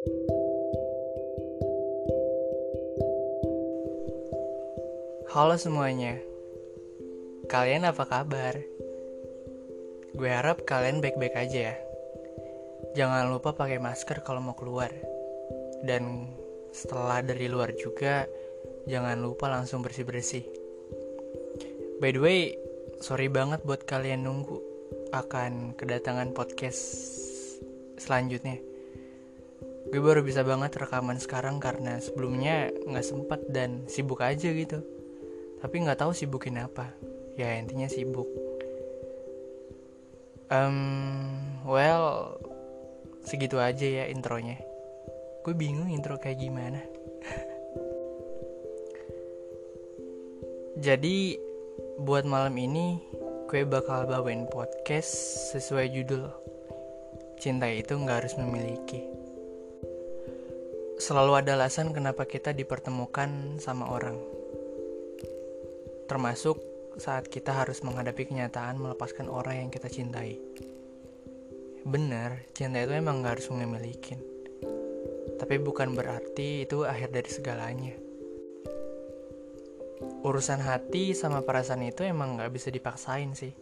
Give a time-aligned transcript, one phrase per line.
[0.00, 0.16] Halo
[5.60, 6.16] semuanya,
[7.52, 8.56] kalian apa kabar?
[10.16, 11.76] Gue harap kalian baik-baik aja ya.
[12.96, 14.88] Jangan lupa pakai masker kalau mau keluar.
[15.84, 16.32] Dan
[16.72, 18.24] setelah dari luar juga,
[18.88, 20.48] jangan lupa langsung bersih-bersih.
[22.00, 22.56] By the way,
[23.04, 24.64] sorry banget buat kalian nunggu
[25.12, 26.88] akan kedatangan podcast
[28.00, 28.69] selanjutnya.
[29.88, 34.84] Gue baru bisa banget rekaman sekarang karena sebelumnya nggak sempet dan sibuk aja gitu.
[35.64, 36.92] Tapi nggak tahu sibukin apa.
[37.40, 38.28] Ya intinya sibuk.
[40.52, 42.36] Um, well
[43.24, 44.60] segitu aja ya intronya.
[45.40, 46.84] Gue bingung intro kayak gimana.
[50.84, 51.40] Jadi
[51.98, 53.00] buat malam ini
[53.48, 55.10] gue bakal bawain podcast
[55.56, 56.28] sesuai judul.
[57.40, 59.09] Cinta itu nggak harus memiliki
[61.00, 64.20] selalu ada alasan kenapa kita dipertemukan sama orang
[66.04, 66.60] termasuk
[66.98, 70.42] saat kita harus menghadapi kenyataan melepaskan orang yang kita cintai.
[71.86, 74.18] Benar, cinta itu emang gak harus memiliki.
[75.38, 77.94] Tapi bukan berarti itu akhir dari segalanya.
[80.26, 83.54] Urusan hati sama perasaan itu emang gak bisa dipaksain sih.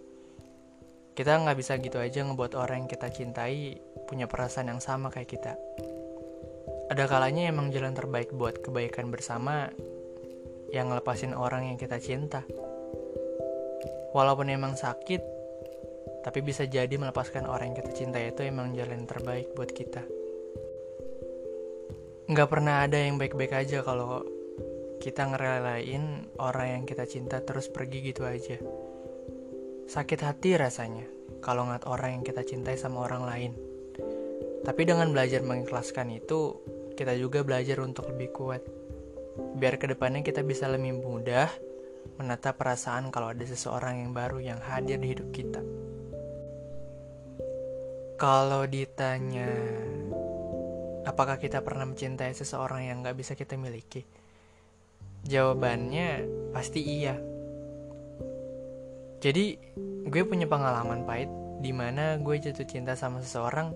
[1.14, 3.76] Kita gak bisa gitu aja ngebuat orang yang kita cintai
[4.08, 5.54] punya perasaan yang sama kayak kita.
[6.88, 9.68] Ada kalanya emang jalan terbaik buat kebaikan bersama
[10.72, 12.48] yang ngelepasin orang yang kita cinta.
[14.16, 15.20] Walaupun emang sakit,
[16.24, 20.00] tapi bisa jadi melepaskan orang yang kita cinta itu emang jalan terbaik buat kita.
[22.28, 24.24] Nggak pernah ada yang baik-baik aja kalau
[25.00, 28.56] kita ngerelain orang yang kita cinta terus pergi gitu aja.
[29.88, 31.04] Sakit hati rasanya
[31.40, 33.52] kalau ngeliat orang yang kita cintai sama orang lain.
[34.64, 36.60] Tapi dengan belajar mengikhlaskan itu,
[36.98, 38.62] kita juga belajar untuk lebih kuat
[39.38, 41.46] biar ke depannya kita bisa lebih mudah
[42.18, 45.62] menata perasaan kalau ada seseorang yang baru yang hadir di hidup kita.
[48.18, 49.46] Kalau ditanya,
[51.06, 54.02] apakah kita pernah mencintai seseorang yang gak bisa kita miliki?
[55.22, 57.14] Jawabannya pasti iya.
[59.22, 59.54] Jadi,
[60.10, 61.30] gue punya pengalaman pahit
[61.62, 63.70] di mana gue jatuh cinta sama seseorang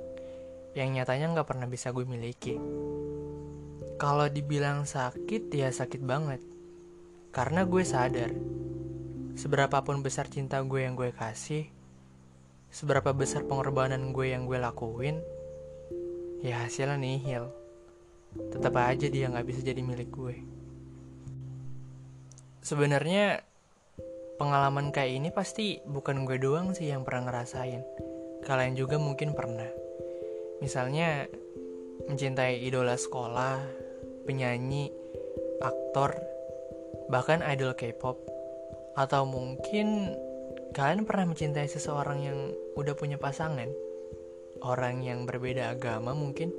[0.74, 2.58] yang nyatanya gak pernah bisa gue miliki.
[4.02, 6.42] Kalau dibilang sakit ya sakit banget.
[7.30, 8.34] Karena gue sadar,
[9.38, 11.70] seberapapun besar cinta gue yang gue kasih,
[12.66, 15.22] seberapa besar pengorbanan gue yang gue lakuin,
[16.42, 17.54] ya hasilnya nihil.
[18.50, 20.34] Tetap aja dia nggak bisa jadi milik gue.
[22.58, 23.38] Sebenarnya
[24.34, 27.86] pengalaman kayak ini pasti bukan gue doang sih yang pernah ngerasain.
[28.42, 29.70] Kalian juga mungkin pernah.
[30.58, 31.30] Misalnya
[32.10, 33.91] mencintai idola sekolah
[34.22, 34.90] penyanyi,
[35.62, 36.18] aktor,
[37.12, 38.18] bahkan idol K-pop.
[38.92, 40.12] Atau mungkin
[40.76, 42.38] kalian pernah mencintai seseorang yang
[42.76, 43.68] udah punya pasangan?
[44.62, 46.54] Orang yang berbeda agama mungkin?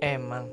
[0.00, 0.48] Emang,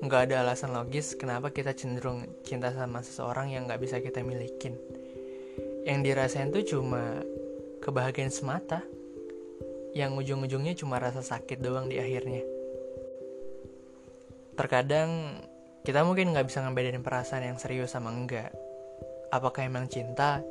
[0.00, 4.80] nggak ada alasan logis kenapa kita cenderung cinta sama seseorang yang nggak bisa kita milikin.
[5.84, 7.20] Yang dirasain tuh cuma
[7.84, 8.80] kebahagiaan semata,
[9.92, 12.59] yang ujung-ujungnya cuma rasa sakit doang di akhirnya
[14.60, 15.40] terkadang
[15.80, 18.52] kita mungkin nggak bisa ngebedain perasaan yang serius sama enggak.
[19.32, 20.44] Apakah emang cinta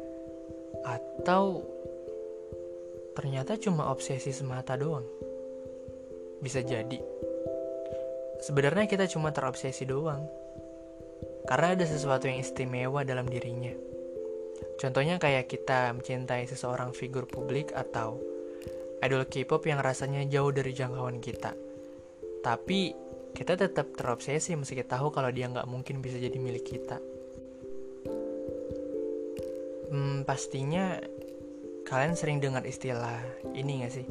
[0.82, 1.62] atau
[3.14, 5.06] ternyata cuma obsesi semata doang?
[6.42, 6.98] Bisa jadi.
[8.42, 10.26] Sebenarnya kita cuma terobsesi doang.
[11.46, 13.76] Karena ada sesuatu yang istimewa dalam dirinya.
[14.82, 18.18] Contohnya kayak kita mencintai seseorang figur publik atau
[19.06, 21.54] idol K-pop yang rasanya jauh dari jangkauan kita.
[22.40, 26.98] Tapi kita tetap terobsesi meski tahu kalau dia nggak mungkin bisa jadi milik kita.
[29.90, 31.02] Hmm, pastinya
[31.90, 33.18] kalian sering dengar istilah
[33.58, 34.08] ini nggak sih?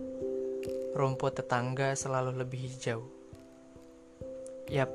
[0.99, 3.07] Rumput tetangga selalu lebih hijau.
[4.66, 4.91] Yap,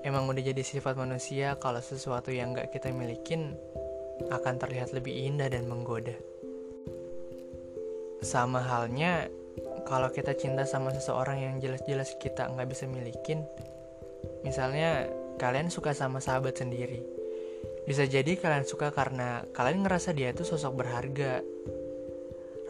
[0.00, 3.52] emang udah jadi sifat manusia kalau sesuatu yang nggak kita milikin
[4.32, 6.16] akan terlihat lebih indah dan menggoda.
[8.22, 9.28] Sama halnya
[9.92, 13.44] kalau kita cinta sama seseorang yang jelas-jelas kita nggak bisa milikin,
[14.40, 15.04] misalnya
[15.36, 17.04] kalian suka sama sahabat sendiri,
[17.84, 21.44] bisa jadi kalian suka karena kalian ngerasa dia itu sosok berharga.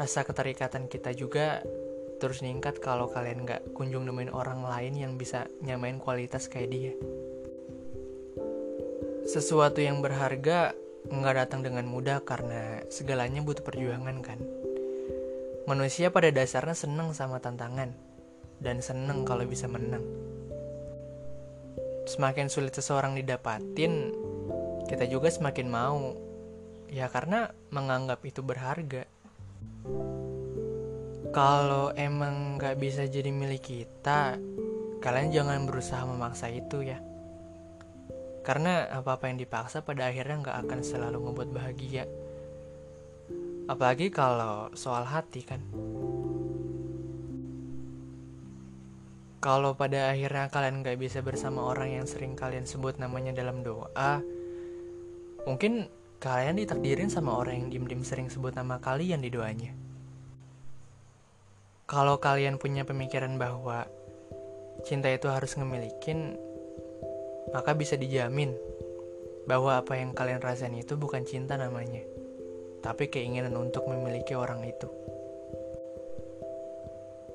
[0.02, 1.62] Rasa keterikatan kita juga
[2.18, 6.92] terus meningkat kalau kalian nggak kunjung nemuin orang lain yang bisa nyamain kualitas kayak dia.
[9.30, 10.74] Sesuatu yang berharga
[11.06, 14.42] nggak datang dengan mudah karena segalanya butuh perjuangan kan.
[15.62, 17.94] Manusia pada dasarnya senang sama tantangan.
[18.62, 20.06] dan seneng kalau bisa menang.
[22.06, 24.14] Semakin sulit seseorang didapatin,
[24.86, 26.14] kita juga semakin mau.
[26.86, 29.02] Ya karena menganggap itu berharga.
[31.34, 34.36] Kalau emang gak bisa jadi milik kita,
[35.00, 37.00] kalian jangan berusaha memaksa itu ya.
[38.44, 42.04] Karena apa-apa yang dipaksa pada akhirnya gak akan selalu ngebuat bahagia.
[43.70, 45.62] Apalagi kalau soal hati kan.
[49.42, 54.22] Kalau pada akhirnya kalian gak bisa bersama orang yang sering kalian sebut namanya dalam doa,
[55.46, 55.90] mungkin
[56.22, 59.74] kalian ditakdirin sama orang yang dim-dim sering sebut nama kalian di doanya.
[61.90, 63.90] Kalau kalian punya pemikiran bahwa
[64.86, 66.38] cinta itu harus ngemilikin,
[67.50, 68.54] maka bisa dijamin
[69.50, 72.06] bahwa apa yang kalian rasain itu bukan cinta namanya,
[72.84, 74.90] tapi keinginan untuk memiliki orang itu.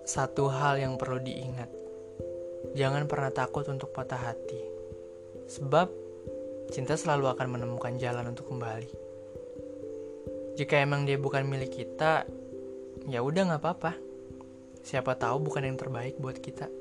[0.04, 1.72] Satu hal yang perlu diingat,
[2.76, 4.62] jangan pernah takut untuk patah hati,
[5.48, 5.88] sebab
[6.70, 8.92] cinta selalu akan menemukan jalan untuk kembali.
[10.60, 12.28] Jika emang dia bukan milik kita,
[13.08, 14.08] ya udah nggak apa-apa
[14.88, 16.72] Siapa tahu bukan yang terbaik buat kita.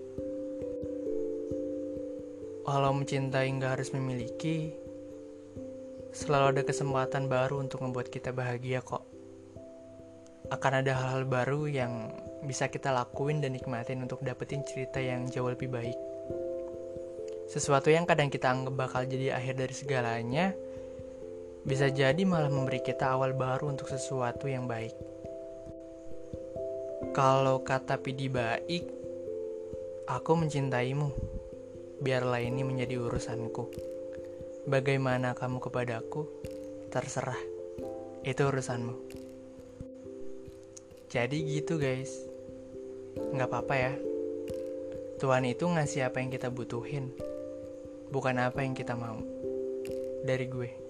[2.63, 4.71] Walau mencintai nggak harus memiliki,
[6.17, 9.05] selalu ada kesempatan baru untuk membuat kita bahagia kok.
[10.49, 12.09] Akan ada hal-hal baru yang
[12.49, 15.99] bisa kita lakuin dan nikmatin untuk dapetin cerita yang jauh lebih baik.
[17.53, 20.57] Sesuatu yang kadang kita anggap bakal jadi akhir dari segalanya,
[21.69, 24.97] bisa jadi malah memberi kita awal baru untuk sesuatu yang baik.
[27.13, 28.89] Kalau kata Pidi baik,
[30.09, 31.13] aku mencintaimu.
[32.01, 33.96] Biarlah ini menjadi urusanku.
[34.67, 36.27] Bagaimana kamu kepadaku,
[36.91, 37.39] terserah.
[38.27, 38.99] Itu urusanmu.
[41.07, 42.27] Jadi gitu guys.
[43.31, 43.93] Nggak apa-apa ya.
[45.23, 47.15] Tuhan itu ngasih apa yang kita butuhin.
[48.11, 49.23] Bukan apa yang kita mau.
[50.27, 50.86] Dari gue.